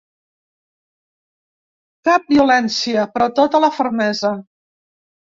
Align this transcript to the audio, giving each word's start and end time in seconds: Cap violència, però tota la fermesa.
Cap 2.11 2.27
violència, 2.35 3.07
però 3.15 3.31
tota 3.43 3.65
la 3.69 3.73
fermesa. 3.81 4.37